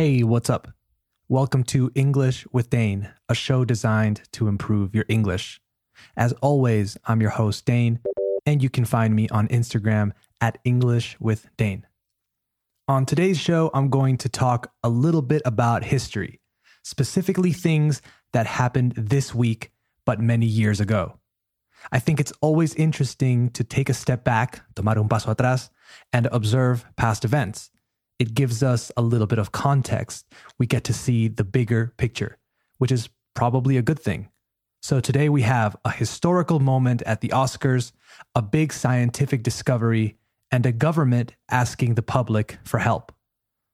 [0.00, 0.68] Hey, what's up?
[1.28, 5.60] Welcome to English with Dane, a show designed to improve your English.
[6.16, 8.00] As always, I'm your host, Dane,
[8.46, 11.86] and you can find me on Instagram at English with Dane.
[12.88, 16.40] On today's show, I'm going to talk a little bit about history,
[16.82, 18.00] specifically things
[18.32, 19.70] that happened this week,
[20.06, 21.18] but many years ago.
[21.92, 25.68] I think it's always interesting to take a step back, tomar un paso atrás,
[26.10, 27.70] and observe past events.
[28.20, 30.26] It gives us a little bit of context.
[30.58, 32.36] We get to see the bigger picture,
[32.76, 34.28] which is probably a good thing.
[34.82, 37.92] So today we have a historical moment at the Oscars,
[38.34, 40.18] a big scientific discovery,
[40.50, 43.10] and a government asking the public for help.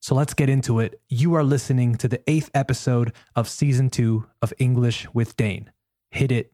[0.00, 1.00] So let's get into it.
[1.08, 5.72] You are listening to the eighth episode of season two of English with Dane.
[6.12, 6.52] Hit it.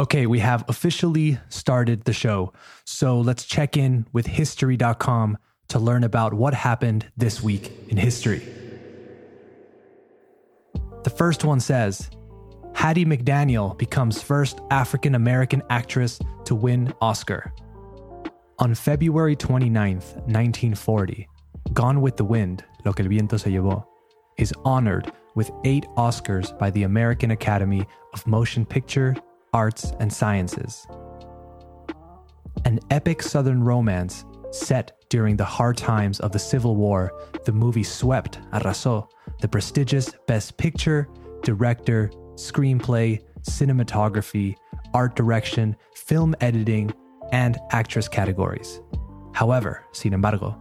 [0.00, 2.52] Okay, we have officially started the show.
[2.84, 8.46] So let's check in with history.com to learn about what happened this week in history.
[11.02, 12.10] The first one says
[12.74, 17.52] Hattie McDaniel becomes first African American actress to win Oscar.
[18.60, 21.28] On February 29th, 1940,
[21.72, 23.84] Gone with the Wind, Lo que el viento se llevó,
[24.36, 29.16] is honored with eight Oscars by the American Academy of Motion Picture,
[29.52, 30.86] arts, and sciences.
[32.64, 37.12] An epic Southern romance set during the hard times of the Civil War,
[37.44, 39.08] the movie swept, arrasó,
[39.40, 41.08] the prestigious Best Picture,
[41.42, 44.56] Director, Screenplay, Cinematography,
[44.94, 46.92] Art Direction, Film Editing,
[47.32, 48.80] and Actress categories.
[49.32, 50.58] However, sin embargo,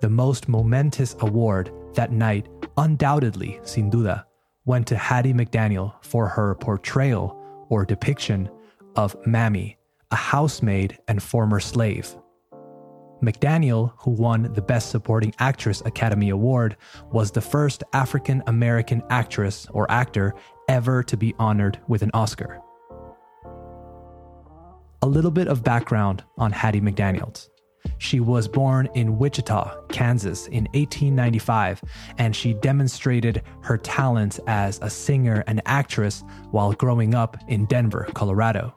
[0.00, 4.24] the most momentous award that night, undoubtedly, sin duda,
[4.64, 7.39] went to Hattie McDaniel for her portrayal
[7.70, 8.50] or depiction
[8.96, 9.78] of Mammy,
[10.10, 12.14] a housemaid and former slave.
[13.22, 16.76] McDaniel, who won the Best Supporting Actress Academy Award,
[17.12, 20.34] was the first African American actress or actor
[20.68, 22.60] ever to be honored with an Oscar.
[25.02, 27.49] A little bit of background on Hattie McDaniels.
[27.98, 31.82] She was born in Wichita, Kansas in 1895,
[32.18, 38.08] and she demonstrated her talents as a singer and actress while growing up in Denver,
[38.14, 38.74] Colorado.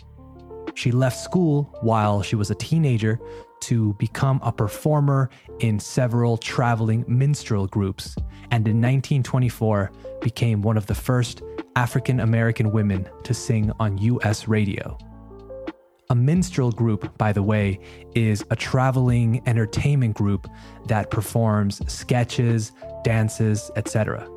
[0.75, 3.19] She left school while she was a teenager
[3.61, 8.15] to become a performer in several traveling minstrel groups,
[8.51, 11.41] and in 1924 became one of the first
[11.75, 14.97] African American women to sing on US radio.
[16.09, 17.79] A minstrel group, by the way,
[18.13, 20.47] is a traveling entertainment group
[20.87, 24.29] that performs sketches, dances, etc.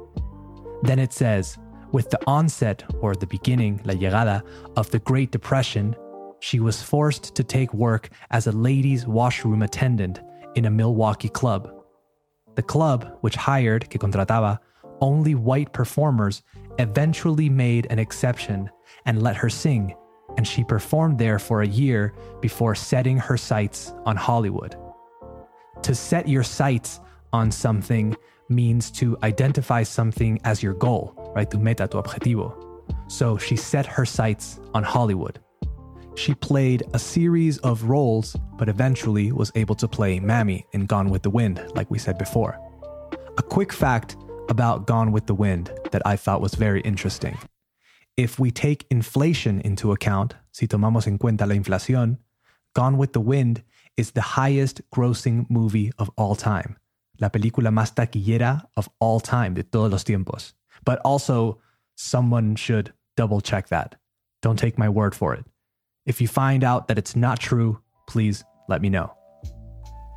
[0.83, 1.59] Then it says,
[1.91, 4.43] with the onset or the beginning, la llegada,
[4.77, 5.97] of the Great Depression,
[6.41, 10.21] she was forced to take work as a ladies' washroom attendant
[10.55, 11.73] in a Milwaukee club.
[12.55, 14.61] The club, which hired, que contrataba,
[15.01, 16.43] only white performers,
[16.79, 18.71] eventually made an exception
[19.05, 19.95] and let her sing
[20.37, 24.77] and she performed there for a year before setting her sights on Hollywood.
[25.83, 27.01] To set your sights
[27.33, 28.17] on something
[28.49, 31.51] means to identify something as your goal, right?
[31.51, 32.55] Tu meta, tu objetivo.
[33.09, 35.41] So she set her sights on Hollywood.
[36.17, 41.11] She played a series of roles, but eventually was able to play Mammy in Gone
[41.11, 42.59] with the Wind, like we said before.
[43.37, 44.17] A quick fact
[44.49, 47.37] about Gone with the Wind that I thought was very interesting.
[48.17, 52.19] If we take inflation into account, si tomamos en cuenta la inflación,
[52.75, 53.63] Gone with the Wind
[53.99, 56.79] is the highest grossing movie of all time.
[57.21, 60.55] La película más taquillera of all time, de todos los tiempos.
[60.85, 61.61] But also,
[61.97, 63.97] someone should double check that.
[64.41, 65.45] Don't take my word for it.
[66.07, 69.13] If you find out that it's not true, please let me know.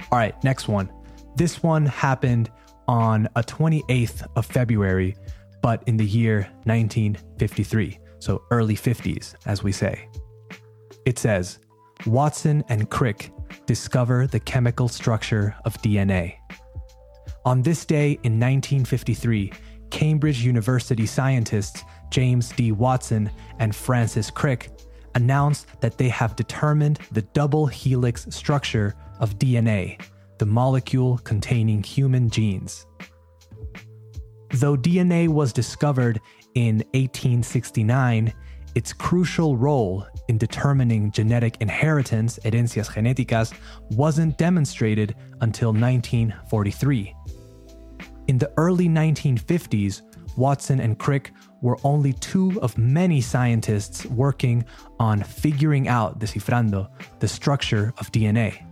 [0.09, 0.89] All right, next one.
[1.35, 2.49] This one happened
[2.87, 5.15] on a 28th of February
[5.61, 10.09] but in the year 1953, so early 50s, as we say.
[11.05, 11.59] It says
[12.05, 13.31] Watson and Crick
[13.65, 16.35] discover the chemical structure of DNA.
[17.45, 19.51] On this day in 1953,
[19.89, 22.71] Cambridge University scientists James D.
[22.71, 23.29] Watson
[23.59, 24.69] and Francis Crick
[25.15, 29.99] announced that they have determined the double helix structure of DNA,
[30.37, 32.85] the molecule containing human genes.
[34.53, 36.19] Though DNA was discovered
[36.55, 38.33] in 1869,
[38.75, 43.53] its crucial role in determining genetic inheritance, herencias genéticas,
[43.91, 47.15] wasn't demonstrated until 1943.
[48.27, 50.01] In the early 1950s,
[50.37, 51.31] Watson and Crick
[51.61, 54.63] were only two of many scientists working
[54.99, 58.63] on figuring out, descifrando, the structure of DNA.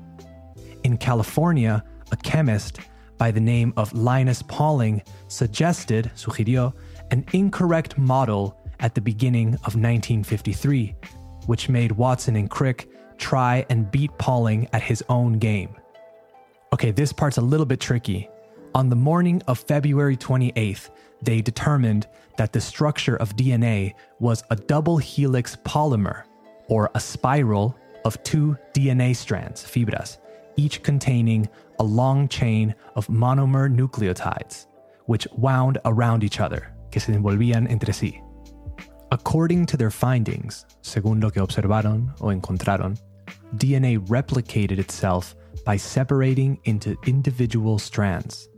[0.83, 2.79] In California, a chemist
[3.17, 6.73] by the name of Linus Pauling suggested, sugirió,
[7.11, 10.95] an incorrect model at the beginning of 1953,
[11.45, 15.75] which made Watson and Crick try and beat Pauling at his own game.
[16.73, 18.29] Okay, this part's a little bit tricky.
[18.75, 20.89] On the morning of February 28th,
[21.21, 26.23] they determined that the structure of DNA was a double helix polymer,
[26.67, 27.75] or a spiral
[28.05, 30.19] of two DNA strands, fibras,
[30.57, 34.67] each containing a long chain of monomer nucleotides,
[35.05, 38.21] which wound around each other, que se envolvían entre sí.
[39.11, 42.99] According to their findings, según lo que observaron o encontraron,
[43.55, 45.35] DNA replicated itself
[45.65, 48.49] by separating into individual strands,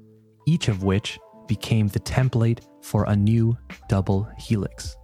[0.47, 3.57] each of which became the template for a new
[3.87, 4.95] double helix.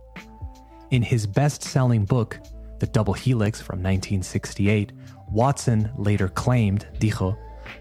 [0.91, 2.39] In his best selling book,
[2.79, 4.91] The Double Helix from 1968,
[5.29, 7.38] Watson later claimed, dijo,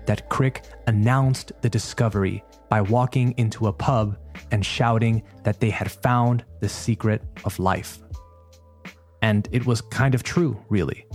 [0.07, 4.19] that Crick announced the discovery by walking into a pub
[4.51, 7.99] and shouting that they had found the secret of life.
[9.23, 11.07] And it was kind of true, really,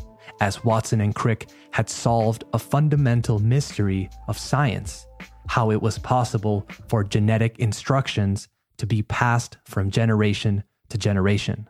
[0.42, 5.06] as Watson and Crick had solved a fundamental mystery of science
[5.48, 11.68] how it was possible for genetic instructions to be passed from generation to generation.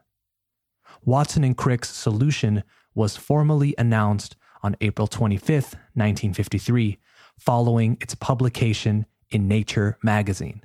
[1.05, 2.63] Watson and Crick's solution
[2.93, 5.49] was formally announced on April 25,
[5.93, 6.97] 1953,
[7.37, 10.61] following its publication in Nature magazine.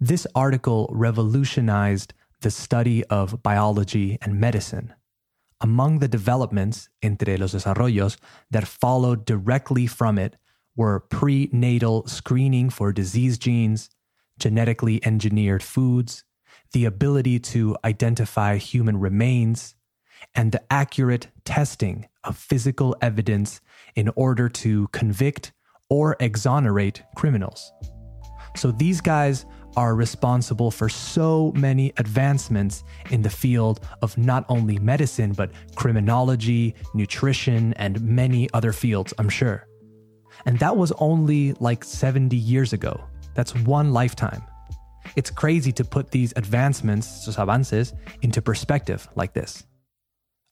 [0.00, 4.92] This article revolutionized the study of biology and medicine.
[5.60, 8.18] Among the developments, entre los desarrollos,
[8.50, 10.36] that followed directly from it
[10.76, 13.88] were prenatal screening for disease genes,
[14.38, 16.24] genetically engineered foods,
[16.72, 19.74] the ability to identify human remains,
[20.34, 23.60] and the accurate testing of physical evidence
[23.94, 25.52] in order to convict
[25.88, 27.72] or exonerate criminals.
[28.56, 34.78] So these guys are responsible for so many advancements in the field of not only
[34.78, 39.66] medicine, but criminology, nutrition, and many other fields, I'm sure.
[40.46, 43.02] And that was only like 70 years ago.
[43.34, 44.42] That's one lifetime.
[45.16, 49.64] It's crazy to put these advancements, sus avances, into perspective like this.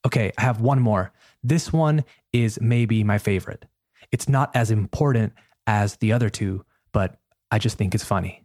[0.05, 1.11] Okay, I have one more.
[1.43, 3.65] This one is maybe my favorite.
[4.11, 5.33] It's not as important
[5.65, 7.17] as the other two, but
[7.51, 8.43] I just think it's funny.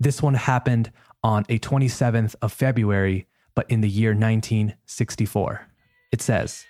[0.00, 0.90] This one happened
[1.22, 5.66] on a 27th of February, but in the year 1964.
[6.12, 6.64] It says,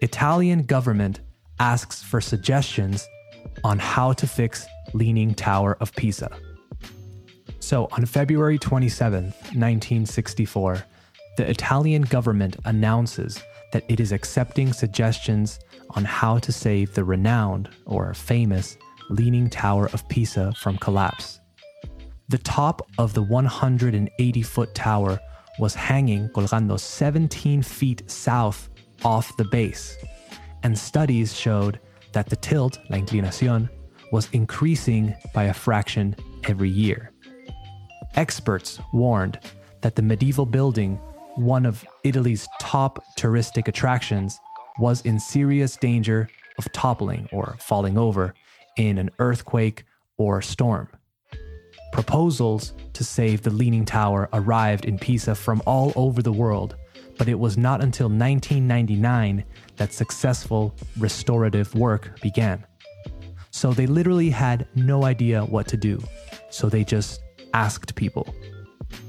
[0.00, 1.20] Italian government
[1.60, 3.06] asks for suggestions
[3.62, 6.30] on how to fix Leaning Tower of Pisa.
[7.60, 10.84] So on February 27th, 1964,
[11.36, 13.42] the Italian government announces
[13.72, 15.58] that it is accepting suggestions
[15.90, 18.76] on how to save the renowned or famous
[19.10, 21.40] Leaning Tower of Pisa from collapse.
[22.28, 25.20] The top of the 180 foot tower
[25.58, 28.70] was hanging, colgando 17 feet south
[29.04, 29.96] off the base,
[30.62, 31.80] and studies showed
[32.12, 33.68] that the tilt, la inclinación,
[34.10, 36.16] was increasing by a fraction
[36.48, 37.10] every year.
[38.14, 39.38] Experts warned
[39.80, 40.98] that the medieval building,
[41.36, 44.38] one of Italy's top touristic attractions,
[44.78, 48.34] was in serious danger of toppling or falling over
[48.76, 49.84] in an earthquake
[50.16, 50.88] or storm.
[51.92, 56.76] Proposals to save the Leaning Tower arrived in Pisa from all over the world,
[57.18, 59.44] but it was not until 1999
[59.76, 62.64] that successful restorative work began.
[63.50, 66.02] So they literally had no idea what to do,
[66.50, 67.20] so they just
[67.52, 68.34] asked people.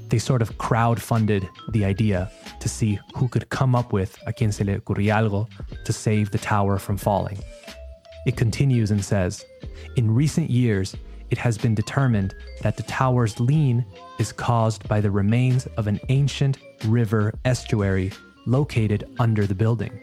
[0.08, 4.52] They sort of crowd-funded the idea to see who could come up with a quien
[4.52, 5.48] se le ocurría algo
[5.84, 7.38] to save the tower from falling.
[8.26, 9.44] It continues and says,
[9.96, 10.94] in recent years,
[11.30, 13.84] it has been determined that the tower's lean
[14.18, 18.12] is caused by the remains of an ancient river estuary
[18.46, 20.00] located under the building.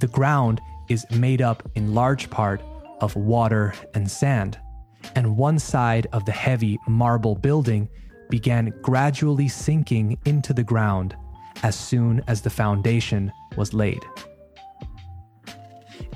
[0.00, 2.60] The ground is made up in large part
[3.00, 4.58] of water and sand,
[5.14, 7.88] and one side of the heavy marble building
[8.30, 11.16] began gradually sinking into the ground
[11.62, 14.02] as soon as the foundation was laid.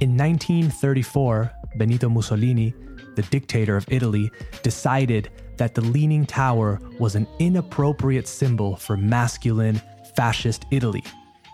[0.01, 2.75] In 1934, Benito Mussolini,
[3.17, 4.31] the dictator of Italy,
[4.63, 9.81] decided that the Leaning Tower was an inappropriate symbol for masculine,
[10.17, 11.05] fascist Italy.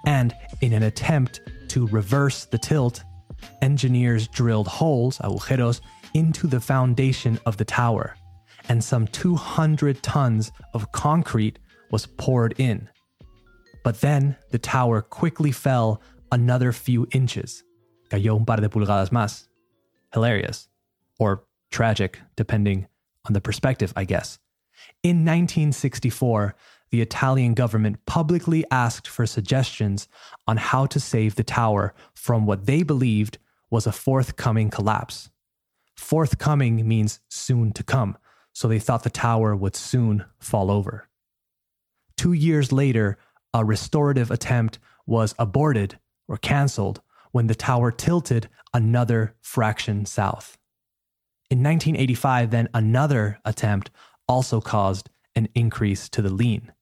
[0.07, 3.03] And in an attempt to reverse the tilt,
[3.63, 5.81] engineers drilled holes, agujeros,
[6.15, 8.17] into the foundation of the tower,
[8.69, 11.59] and some 200 tons of concrete
[11.91, 12.89] was poured in.
[13.85, 17.63] But then the tower quickly fell another few inches.
[18.11, 19.47] Cayó un par de pulgadas más.
[20.13, 20.69] Hilarious.
[21.19, 22.87] Or tragic, depending
[23.27, 24.39] on the perspective, I guess.
[25.03, 26.55] In 1964,
[26.91, 30.09] the Italian government publicly asked for suggestions
[30.47, 33.39] on how to save the tower from what they believed
[33.71, 35.31] was a forthcoming collapse.
[35.97, 38.17] Forthcoming means soon to come,
[38.57, 41.11] so they thought the tower would soon fall over.
[42.17, 43.19] Two years later,
[43.53, 50.57] a restorative attempt was aborted or canceled when the tower tilted another fraction south.
[51.51, 53.91] In 1985, then another attempt
[54.27, 56.73] also caused an increase to the lean.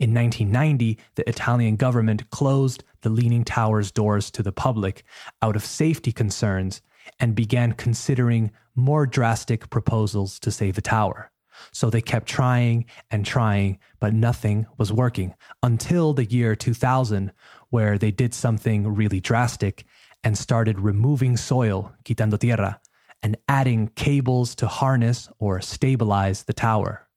[0.00, 5.04] In 1990, the Italian government closed the Leaning Tower's doors to the public
[5.42, 6.80] out of safety concerns
[7.18, 11.30] and began considering more drastic proposals to save the tower.
[11.72, 17.32] So they kept trying and trying, but nothing was working until the year 2000,
[17.70, 19.84] where they did something really drastic
[20.22, 22.80] and started removing soil, quitando tierra,
[23.22, 27.08] and adding cables to harness or stabilize the tower.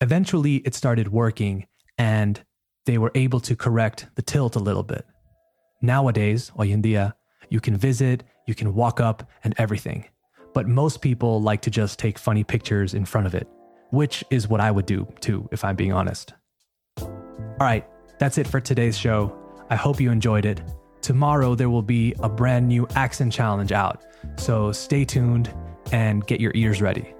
[0.00, 1.66] Eventually, it started working
[1.98, 2.44] and
[2.86, 5.06] they were able to correct the tilt a little bit.
[5.80, 7.14] Nowadays, hoy en día,
[7.48, 10.06] you can visit, you can walk up, and everything.
[10.52, 13.48] But most people like to just take funny pictures in front of it,
[13.90, 16.34] which is what I would do too, if I'm being honest.
[17.00, 17.86] All right,
[18.18, 19.36] that's it for today's show.
[19.70, 20.62] I hope you enjoyed it.
[21.02, 24.04] Tomorrow, there will be a brand new accent challenge out,
[24.36, 25.52] so stay tuned
[25.92, 27.14] and get your ears ready.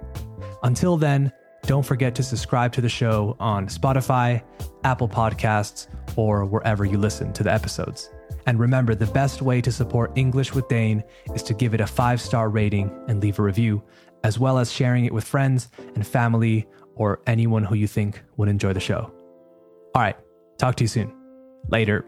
[0.63, 1.31] Until then,
[1.63, 4.41] don't forget to subscribe to the show on Spotify,
[4.83, 8.09] Apple Podcasts, or wherever you listen to the episodes.
[8.45, 11.87] And remember, the best way to support English with Dane is to give it a
[11.87, 13.83] five star rating and leave a review,
[14.23, 18.49] as well as sharing it with friends and family or anyone who you think would
[18.49, 19.11] enjoy the show.
[19.93, 20.15] All right,
[20.57, 21.13] talk to you soon.
[21.69, 22.05] Later.